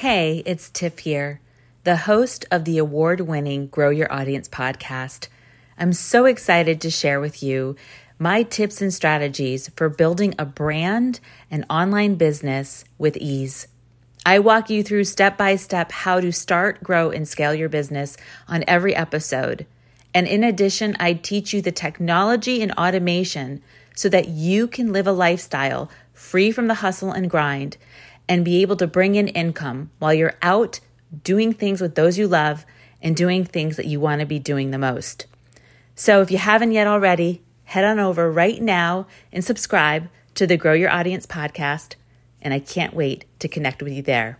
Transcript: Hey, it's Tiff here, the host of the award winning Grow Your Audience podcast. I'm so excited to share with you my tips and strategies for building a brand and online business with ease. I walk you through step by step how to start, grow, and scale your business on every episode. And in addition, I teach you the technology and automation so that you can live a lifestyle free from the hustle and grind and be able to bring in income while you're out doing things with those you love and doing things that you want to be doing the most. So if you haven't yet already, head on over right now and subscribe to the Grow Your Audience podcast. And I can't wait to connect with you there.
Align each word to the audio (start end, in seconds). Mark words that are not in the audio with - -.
Hey, 0.00 0.42
it's 0.46 0.70
Tiff 0.70 1.00
here, 1.00 1.42
the 1.84 1.98
host 2.08 2.46
of 2.50 2.64
the 2.64 2.78
award 2.78 3.20
winning 3.20 3.66
Grow 3.66 3.90
Your 3.90 4.10
Audience 4.10 4.48
podcast. 4.48 5.28
I'm 5.76 5.92
so 5.92 6.24
excited 6.24 6.80
to 6.80 6.90
share 6.90 7.20
with 7.20 7.42
you 7.42 7.76
my 8.18 8.42
tips 8.42 8.80
and 8.80 8.94
strategies 8.94 9.68
for 9.76 9.90
building 9.90 10.34
a 10.38 10.46
brand 10.46 11.20
and 11.50 11.66
online 11.68 12.14
business 12.14 12.86
with 12.96 13.18
ease. 13.18 13.68
I 14.24 14.38
walk 14.38 14.70
you 14.70 14.82
through 14.82 15.04
step 15.04 15.36
by 15.36 15.56
step 15.56 15.92
how 15.92 16.18
to 16.18 16.32
start, 16.32 16.82
grow, 16.82 17.10
and 17.10 17.28
scale 17.28 17.54
your 17.54 17.68
business 17.68 18.16
on 18.48 18.64
every 18.66 18.96
episode. 18.96 19.66
And 20.14 20.26
in 20.26 20.42
addition, 20.42 20.96
I 20.98 21.12
teach 21.12 21.52
you 21.52 21.60
the 21.60 21.72
technology 21.72 22.62
and 22.62 22.72
automation 22.72 23.60
so 23.94 24.08
that 24.08 24.28
you 24.28 24.66
can 24.66 24.94
live 24.94 25.06
a 25.06 25.12
lifestyle 25.12 25.90
free 26.14 26.50
from 26.52 26.68
the 26.68 26.74
hustle 26.76 27.12
and 27.12 27.28
grind 27.28 27.76
and 28.30 28.44
be 28.44 28.62
able 28.62 28.76
to 28.76 28.86
bring 28.86 29.16
in 29.16 29.26
income 29.26 29.90
while 29.98 30.14
you're 30.14 30.38
out 30.40 30.78
doing 31.24 31.52
things 31.52 31.80
with 31.80 31.96
those 31.96 32.16
you 32.16 32.28
love 32.28 32.64
and 33.02 33.16
doing 33.16 33.44
things 33.44 33.76
that 33.76 33.86
you 33.86 33.98
want 33.98 34.20
to 34.20 34.26
be 34.26 34.38
doing 34.38 34.70
the 34.70 34.78
most. 34.78 35.26
So 35.96 36.22
if 36.22 36.30
you 36.30 36.38
haven't 36.38 36.70
yet 36.70 36.86
already, 36.86 37.42
head 37.64 37.84
on 37.84 37.98
over 37.98 38.30
right 38.30 38.62
now 38.62 39.08
and 39.32 39.44
subscribe 39.44 40.08
to 40.36 40.46
the 40.46 40.56
Grow 40.56 40.74
Your 40.74 40.90
Audience 40.90 41.26
podcast. 41.26 41.96
And 42.40 42.54
I 42.54 42.60
can't 42.60 42.94
wait 42.94 43.24
to 43.40 43.48
connect 43.48 43.82
with 43.82 43.92
you 43.92 44.02
there. 44.02 44.38